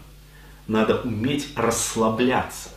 надо 0.67 1.01
уметь 1.01 1.49
расслабляться. 1.55 2.69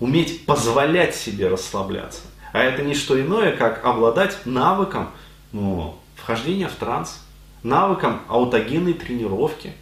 Уметь 0.00 0.44
позволять 0.44 1.14
себе 1.14 1.48
расслабляться. 1.48 2.22
А 2.52 2.62
это 2.62 2.82
не 2.82 2.94
что 2.94 3.20
иное, 3.20 3.56
как 3.56 3.84
обладать 3.84 4.44
навыком 4.44 5.10
ну, 5.52 5.98
вхождения 6.16 6.68
в 6.68 6.74
транс, 6.74 7.22
навыком 7.62 8.22
аутогенной 8.28 8.94
тренировки. 8.94 9.72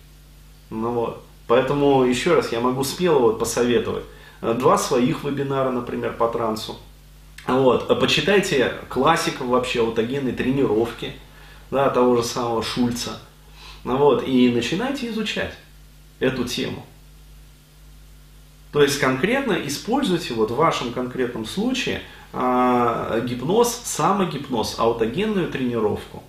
Ну, 0.71 0.93
вот. 0.93 1.24
Поэтому 1.47 2.05
еще 2.05 2.35
раз 2.35 2.53
я 2.53 2.61
могу 2.61 2.85
смело 2.85 3.19
вот 3.19 3.39
посоветовать. 3.39 4.05
Два 4.41 4.79
своих 4.79 5.25
вебинара, 5.25 5.71
например, 5.71 6.15
по 6.15 6.29
трансу. 6.29 6.77
Вот. 7.47 7.89
Почитайте 8.01 8.75
классиков 8.89 9.47
вообще 9.47 9.81
аутогенной 9.81 10.33
тренировки, 10.33 11.13
да, 11.71 11.91
того 11.91 12.17
же 12.17 12.23
самого 12.23 12.63
Шульца. 12.63 13.21
Вот. 13.85 14.27
И 14.27 14.51
начинайте 14.51 15.09
изучать 15.11 15.55
эту 16.19 16.45
тему. 16.45 16.85
То 18.73 18.83
есть 18.83 18.99
конкретно 18.99 19.53
используйте 19.53 20.35
вот 20.35 20.51
в 20.51 20.57
вашем 20.57 20.93
конкретном 20.93 21.47
случае 21.47 22.03
э, 22.33 23.23
гипноз, 23.25 23.83
самогипноз, 23.85 24.77
аутогенную 24.79 25.49
тренировку 25.49 26.25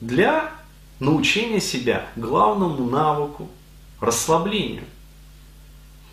для 0.00 0.50
научения 0.98 1.60
себя 1.60 2.06
главному 2.16 2.90
навыку 2.90 3.48
расслаблению. 4.00 4.84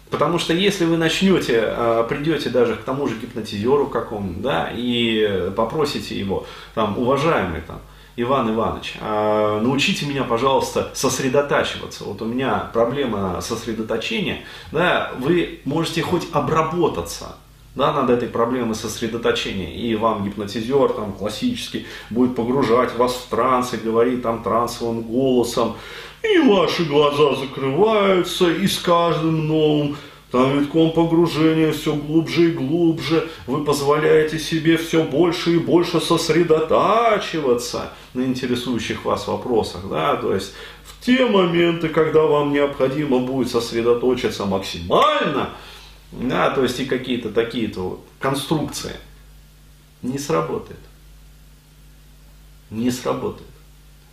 Потому 0.10 0.40
что 0.40 0.54
если 0.54 0.86
вы 0.86 0.98
начнете, 0.98 1.64
э, 1.64 2.06
придете 2.10 2.50
даже 2.50 2.76
к 2.76 2.84
тому 2.84 3.08
же 3.08 3.16
гипнотизеру 3.16 3.88
какому 3.88 4.34
да, 4.42 4.70
и 4.74 5.52
попросите 5.56 6.20
его, 6.20 6.46
там, 6.76 6.98
уважаемый, 6.98 7.62
там, 7.62 7.82
Иван 8.18 8.54
Иванович, 8.54 8.96
а, 9.00 9.62
научите 9.62 10.06
меня, 10.06 10.24
пожалуйста, 10.24 10.92
сосредотачиваться. 10.94 12.04
Вот 12.04 12.22
у 12.22 12.26
меня 12.26 12.70
проблема 12.74 13.40
сосредоточения. 13.42 14.44
Да, 14.72 15.12
вы 15.18 15.62
можете 15.64 16.02
хоть 16.02 16.28
обработаться 16.34 17.38
да, 17.74 17.94
над 17.94 18.10
этой 18.10 18.28
проблемой 18.28 18.76
сосредоточения. 18.76 19.74
И 19.74 19.96
вам 19.96 20.26
гипнотизер 20.26 20.90
там 20.90 21.14
классический 21.14 21.86
будет 22.10 22.36
погружать 22.36 22.96
вас 22.98 23.14
в 23.14 23.30
транс 23.30 23.74
и 23.74 23.78
говорить 23.78 24.22
там 24.22 24.44
трансовым 24.44 25.02
голосом. 25.04 25.78
И 26.24 26.38
ваши 26.40 26.86
глаза 26.86 27.36
закрываются, 27.36 28.52
и 28.52 28.68
с 28.68 28.78
каждым 28.80 29.48
новым 29.48 29.98
там 30.32 30.60
витком 30.60 30.92
погружения 30.92 31.74
все 31.74 31.94
глубже 31.94 32.50
и 32.50 32.52
глубже, 32.54 33.30
вы 33.48 33.66
позволяете 33.66 34.40
себе 34.40 34.78
все 34.78 35.04
больше 35.04 35.56
и 35.56 35.60
больше 35.60 36.00
сосредотачиваться 36.00 37.92
на 38.14 38.24
интересующих 38.24 39.04
вас 39.04 39.28
вопросах, 39.28 39.90
да, 39.90 40.16
то 40.16 40.34
есть 40.34 40.54
в 40.86 41.04
те 41.06 41.26
моменты, 41.26 41.90
когда 41.90 42.22
вам 42.22 42.54
необходимо 42.54 43.20
будет 43.20 43.52
сосредоточиться 43.52 44.46
максимально, 44.46 45.50
да, 46.14 46.52
то 46.52 46.64
есть 46.64 46.80
и 46.80 46.86
какие-то 46.86 47.30
такие-то 47.30 47.82
вот 47.82 48.06
конструкции, 48.20 48.96
не 50.02 50.18
сработает. 50.18 50.80
Не 52.70 52.90
сработает. 52.90 53.50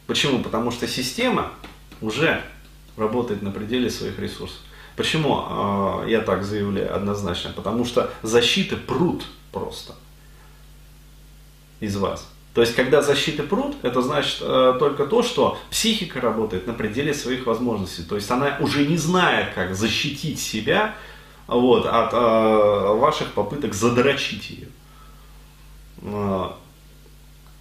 Почему? 0.08 0.42
Потому 0.42 0.72
что 0.72 0.88
система 0.88 1.52
уже 2.00 2.42
работает 2.96 3.42
на 3.42 3.50
пределе 3.50 3.90
своих 3.90 4.18
ресурсов. 4.18 4.58
Почему 4.96 5.44
э, 6.04 6.10
я 6.10 6.20
так 6.20 6.44
заявляю 6.44 6.94
однозначно? 6.94 7.52
Потому 7.54 7.84
что 7.84 8.10
защиты 8.22 8.76
прут 8.76 9.24
просто 9.52 9.94
из 11.80 11.96
вас. 11.96 12.28
То 12.54 12.62
есть, 12.62 12.74
когда 12.74 13.02
защиты 13.02 13.44
прут, 13.44 13.76
это 13.82 14.02
значит 14.02 14.38
э, 14.40 14.74
только 14.80 15.06
то, 15.06 15.22
что 15.22 15.56
психика 15.70 16.20
работает 16.20 16.66
на 16.66 16.72
пределе 16.72 17.14
своих 17.14 17.46
возможностей. 17.46 18.02
То 18.02 18.16
есть, 18.16 18.28
она 18.30 18.56
уже 18.58 18.84
не 18.84 18.96
знает, 18.96 19.54
как 19.54 19.76
защитить 19.76 20.40
себя 20.40 20.96
вот, 21.46 21.86
от 21.86 22.12
э, 22.12 22.94
ваших 22.96 23.32
попыток 23.34 23.74
задрочить 23.74 24.50
ее. 24.50 24.68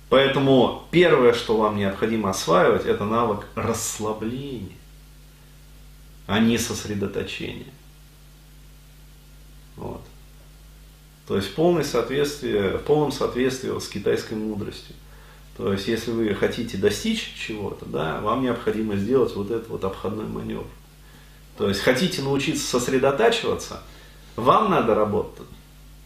Поэтому 0.09 0.87
первое, 0.91 1.33
что 1.33 1.57
вам 1.57 1.75
необходимо 1.75 2.29
осваивать, 2.29 2.85
это 2.85 3.03
навык 3.03 3.45
расслабления 3.55 4.77
а 6.27 6.39
не 6.39 6.57
сосредоточение. 6.57 7.73
Вот. 9.77 10.01
То 11.25 11.37
есть 11.37 11.49
в, 11.49 11.55
полном 11.55 11.83
соответствии, 11.83 12.77
в 12.77 12.81
полном 12.83 13.11
соответствии 13.11 13.77
с 13.79 13.87
китайской 13.87 14.35
мудростью. 14.35 14.95
То 15.55 15.71
есть 15.71 15.87
если 15.87 16.11
вы 16.11 16.33
хотите 16.35 16.77
достичь 16.77 17.33
чего-то, 17.35 17.85
да, 17.85 18.21
вам 18.21 18.43
необходимо 18.43 18.95
сделать 18.97 19.35
вот 19.35 19.49
этот 19.49 19.69
вот 19.69 19.83
обходной 19.83 20.25
маневр. 20.25 20.67
То 21.57 21.67
есть 21.67 21.81
хотите 21.81 22.21
научиться 22.21 22.67
сосредотачиваться, 22.67 23.81
вам 24.35 24.69
надо 24.69 24.93
работать 24.93 25.47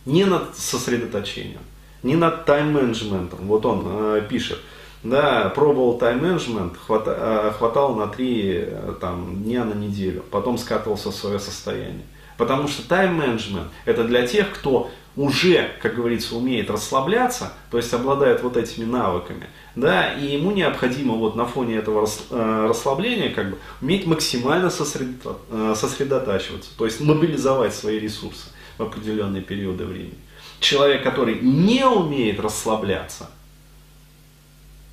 не 0.05 0.23
над 0.23 0.57
сосредоточением, 0.57 1.61
не 2.03 2.15
над 2.15 2.45
тайм-менеджментом. 2.45 3.47
Вот 3.47 3.65
он 3.65 3.83
э, 3.85 4.21
пишет, 4.29 4.59
да, 5.03 5.51
пробовал 5.55 5.97
тайм-менеджмент, 5.97 6.77
хвата, 6.77 7.15
э, 7.17 7.51
хватало 7.57 7.95
на 7.95 8.07
три 8.07 8.65
э, 8.65 8.93
там, 8.99 9.43
дня 9.43 9.65
на 9.65 9.73
неделю, 9.73 10.23
потом 10.31 10.57
скатывался 10.57 11.11
в 11.11 11.15
свое 11.15 11.39
состояние. 11.39 12.05
Потому 12.37 12.67
что 12.67 12.87
тайм-менеджмент 12.87 13.67
это 13.85 14.03
для 14.03 14.25
тех, 14.25 14.51
кто 14.51 14.89
уже, 15.15 15.71
как 15.81 15.95
говорится, 15.95 16.35
умеет 16.35 16.69
расслабляться, 16.69 17.53
то 17.69 17.77
есть 17.77 17.93
обладает 17.93 18.43
вот 18.43 18.57
этими 18.57 18.85
навыками, 18.85 19.47
да, 19.75 20.13
и 20.13 20.37
ему 20.37 20.51
необходимо 20.51 21.15
вот 21.15 21.35
на 21.35 21.45
фоне 21.45 21.77
этого 21.77 22.07
э, 22.29 22.65
расслабления 22.69 23.29
как 23.29 23.51
бы 23.51 23.57
уметь 23.81 24.05
максимально 24.05 24.69
сосредотачиваться, 24.69 26.69
то 26.77 26.85
есть 26.85 27.01
мобилизовать 27.01 27.75
свои 27.75 27.99
ресурсы 27.99 28.47
в 28.77 28.83
определенные 28.83 29.41
периоды 29.41 29.85
времени. 29.85 30.17
Человек, 30.61 31.03
который 31.03 31.39
не 31.41 31.85
умеет 31.85 32.39
расслабляться– 32.39 33.29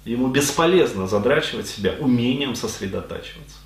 Ему 0.09 0.29
бесполезно 0.29 1.07
задрачивать 1.07 1.69
себя 1.69 1.95
умением 2.01 2.55
сосредотачиваться. 2.55 3.59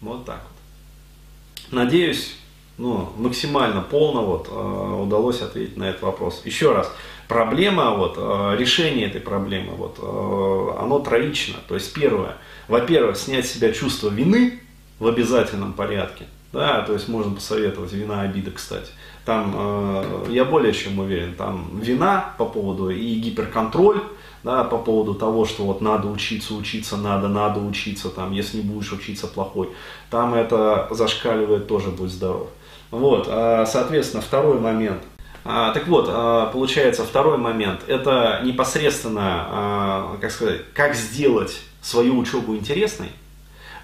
Вот 0.00 0.24
так 0.24 0.40
вот. 0.44 1.72
Надеюсь, 1.72 2.36
ну, 2.78 3.10
максимально 3.16 3.80
полно 3.80 4.24
вот, 4.24 4.48
э, 4.48 5.02
удалось 5.02 5.40
ответить 5.40 5.76
на 5.76 5.90
этот 5.90 6.02
вопрос. 6.02 6.42
Еще 6.44 6.72
раз, 6.72 6.92
проблема, 7.26 7.96
вот, 7.96 8.14
э, 8.16 8.56
решение 8.56 9.08
этой 9.08 9.20
проблемы, 9.20 9.72
вот, 9.72 9.98
э, 9.98 10.80
оно 10.80 11.00
троично. 11.00 11.56
То 11.66 11.74
есть 11.74 11.92
первое, 11.92 12.36
во-первых, 12.68 13.16
снять 13.16 13.48
с 13.48 13.52
себя 13.52 13.72
чувство 13.72 14.10
вины 14.10 14.60
в 15.00 15.08
обязательном 15.08 15.72
порядке. 15.72 16.26
Да, 16.54 16.82
то 16.82 16.92
есть 16.92 17.08
можно 17.08 17.34
посоветовать 17.34 17.92
вина 17.92 18.22
обида, 18.22 18.52
кстати. 18.52 18.92
Там, 19.24 19.54
э, 19.56 20.26
я 20.30 20.44
более 20.44 20.72
чем 20.72 21.00
уверен, 21.00 21.34
там 21.34 21.68
вина 21.80 22.32
по 22.38 22.44
поводу 22.44 22.90
и 22.90 23.14
гиперконтроль, 23.16 24.00
да, 24.44 24.62
по 24.62 24.78
поводу 24.78 25.14
того, 25.14 25.46
что 25.46 25.64
вот 25.64 25.80
надо 25.80 26.06
учиться, 26.06 26.54
учиться 26.54 26.96
надо, 26.96 27.26
надо 27.26 27.58
учиться, 27.58 28.08
там, 28.08 28.30
если 28.30 28.58
не 28.58 28.62
будешь 28.62 28.92
учиться, 28.92 29.26
плохой. 29.26 29.70
Там 30.10 30.32
это 30.34 30.86
зашкаливает 30.92 31.66
тоже, 31.66 31.90
будь 31.90 32.10
здоров. 32.10 32.48
Вот, 32.92 33.26
а, 33.28 33.66
соответственно, 33.66 34.22
второй 34.22 34.60
момент. 34.60 35.02
А, 35.44 35.72
так 35.72 35.88
вот, 35.88 36.06
а, 36.08 36.46
получается, 36.52 37.02
второй 37.02 37.36
момент, 37.36 37.80
это 37.88 38.42
непосредственно, 38.44 40.16
как 40.20 40.30
сказать, 40.30 40.60
как 40.72 40.94
сделать 40.94 41.62
свою 41.82 42.16
учебу 42.16 42.54
интересной, 42.54 43.08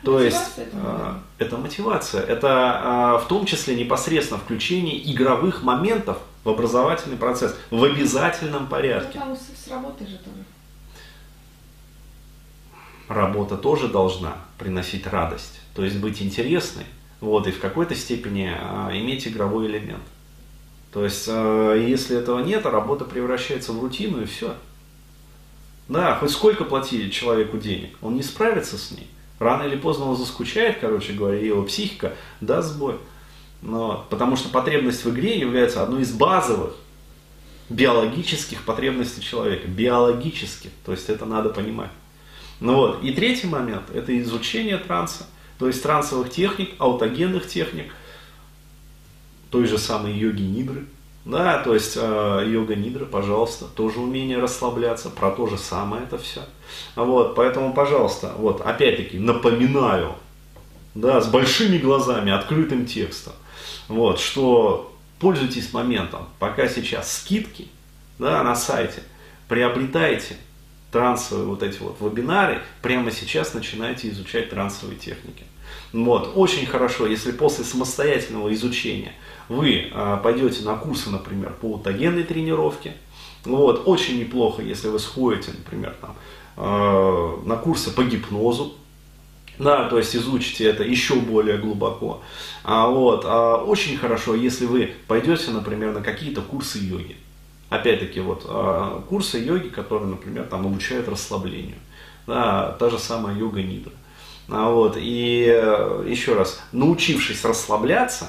то 0.02 0.20
есть 0.20 0.36
это, 0.56 1.22
это 1.38 1.58
мотивация. 1.58 2.22
Это 2.22 3.20
в 3.22 3.28
том 3.28 3.44
числе 3.44 3.76
непосредственно 3.76 4.40
включение 4.40 5.10
игровых 5.12 5.62
моментов 5.62 6.18
в 6.44 6.48
образовательный 6.48 7.16
процесс 7.16 7.54
в 7.70 7.82
обязательном 7.84 8.66
порядке. 8.66 9.18
Ну, 9.18 9.20
там 9.20 9.36
с, 9.36 9.64
с 9.64 9.68
работой 9.68 10.06
же 10.06 10.16
тоже. 10.18 10.44
Работа 13.08 13.56
тоже 13.56 13.88
должна 13.88 14.36
приносить 14.56 15.06
радость, 15.06 15.60
то 15.74 15.84
есть 15.84 15.96
быть 15.98 16.22
интересной, 16.22 16.86
вот, 17.20 17.46
и 17.48 17.50
в 17.50 17.58
какой-то 17.58 17.94
степени 17.96 18.52
а, 18.56 18.90
иметь 18.92 19.26
игровой 19.26 19.66
элемент. 19.66 20.04
То 20.92 21.04
есть, 21.04 21.26
а, 21.28 21.74
если 21.74 22.16
этого 22.16 22.38
нет, 22.40 22.64
работа 22.66 23.04
превращается 23.04 23.72
в 23.72 23.80
рутину 23.80 24.22
и 24.22 24.26
все. 24.26 24.54
Да, 25.88 26.14
хоть 26.14 26.30
сколько 26.30 26.64
платили 26.64 27.10
человеку 27.10 27.58
денег, 27.58 27.96
он 28.00 28.14
не 28.14 28.22
справится 28.22 28.78
с 28.78 28.92
ней. 28.92 29.10
Рано 29.40 29.62
или 29.62 29.76
поздно 29.76 30.04
он 30.04 30.16
заскучает, 30.18 30.78
короче 30.80 31.14
говоря, 31.14 31.40
его 31.40 31.62
психика 31.62 32.14
даст 32.42 32.74
сбой. 32.74 32.96
Но, 33.62 34.06
потому 34.10 34.36
что 34.36 34.50
потребность 34.50 35.04
в 35.04 35.10
игре 35.10 35.38
является 35.38 35.82
одной 35.82 36.02
из 36.02 36.12
базовых 36.12 36.74
биологических 37.70 38.62
потребностей 38.64 39.22
человека. 39.22 39.66
Биологических. 39.66 40.70
То 40.84 40.92
есть 40.92 41.08
это 41.08 41.24
надо 41.24 41.48
понимать. 41.48 41.90
Ну 42.60 42.76
вот. 42.76 43.02
И 43.02 43.12
третий 43.14 43.46
момент– 43.46 43.84
это 43.94 44.16
изучение 44.20 44.76
транса. 44.76 45.26
То 45.58 45.68
есть 45.68 45.82
трансовых 45.82 46.30
техник, 46.30 46.74
аутогенных 46.78 47.48
техник, 47.48 47.94
той 49.50 49.66
же 49.66 49.78
самой 49.78 50.12
йоги 50.12 50.42
нидры. 50.42 50.84
Да, 51.24 51.62
то 51.62 51.74
есть 51.74 51.98
э, 52.00 52.44
йога 52.48 52.74
нидра, 52.76 53.04
пожалуйста, 53.04 53.66
тоже 53.66 54.00
умение 54.00 54.38
расслабляться, 54.38 55.10
про 55.10 55.30
то 55.30 55.46
же 55.46 55.58
самое 55.58 56.04
это 56.04 56.16
все. 56.16 56.40
Вот, 56.96 57.34
поэтому, 57.34 57.74
пожалуйста, 57.74 58.32
вот 58.38 58.62
опять-таки 58.62 59.18
напоминаю, 59.18 60.14
да, 60.94 61.20
с 61.20 61.28
большими 61.28 61.76
глазами, 61.76 62.32
открытым 62.32 62.86
текстом, 62.86 63.34
вот, 63.88 64.18
что 64.18 64.96
пользуйтесь 65.18 65.74
моментом, 65.74 66.26
пока 66.38 66.68
сейчас 66.68 67.18
скидки 67.18 67.68
да, 68.18 68.42
на 68.42 68.56
сайте, 68.56 69.02
приобретайте 69.46 70.36
трансовые 70.90 71.46
вот 71.46 71.62
эти 71.62 71.78
вот 71.78 72.00
вебинары, 72.00 72.62
прямо 72.82 73.10
сейчас 73.10 73.52
начинайте 73.52 74.08
изучать 74.08 74.50
трансовые 74.50 74.98
техники. 74.98 75.44
Вот. 75.92 76.32
Очень 76.34 76.66
хорошо, 76.66 77.06
если 77.06 77.32
после 77.32 77.64
самостоятельного 77.64 78.52
изучения 78.54 79.12
вы 79.48 79.90
э, 79.92 80.18
пойдете 80.22 80.64
на 80.64 80.76
курсы, 80.76 81.10
например, 81.10 81.52
по 81.60 81.68
аутогенной 81.68 82.24
тренировке. 82.24 82.94
Вот. 83.44 83.82
Очень 83.86 84.20
неплохо, 84.20 84.62
если 84.62 84.88
вы 84.88 84.98
сходите, 84.98 85.52
например, 85.52 85.96
там, 86.00 86.16
э, 86.56 87.46
на 87.46 87.56
курсы 87.56 87.90
по 87.90 88.02
гипнозу, 88.04 88.74
да, 89.60 89.90
то 89.90 89.98
есть 89.98 90.16
изучите 90.16 90.64
это 90.64 90.82
еще 90.82 91.16
более 91.16 91.58
глубоко. 91.58 92.22
А, 92.64 92.88
вот, 92.88 93.24
а, 93.26 93.56
очень 93.58 93.98
хорошо, 93.98 94.34
если 94.34 94.64
вы 94.64 94.94
пойдете, 95.06 95.50
например, 95.50 95.92
на 95.92 96.00
какие-то 96.00 96.40
курсы 96.40 96.78
йоги. 96.78 97.16
Опять-таки, 97.68 98.20
вот 98.20 98.46
а, 98.48 99.02
курсы 99.06 99.38
йоги, 99.38 99.68
которые, 99.68 100.08
например, 100.08 100.44
там 100.44 100.66
обучают 100.66 101.08
расслаблению. 101.08 101.76
Да, 102.26 102.74
та 102.78 102.88
же 102.88 102.98
самая 102.98 103.36
йога 103.36 103.62
нидра. 103.62 103.92
А, 104.52 104.70
вот, 104.70 104.96
и 104.98 105.46
э, 105.48 106.04
еще 106.08 106.34
раз, 106.34 106.60
научившись 106.72 107.44
расслабляться, 107.44 108.28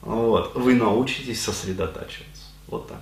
вот, 0.00 0.54
вы 0.56 0.74
научитесь 0.74 1.40
сосредотачиваться. 1.40 2.42
Вот 2.66 2.88
так. 2.88 2.98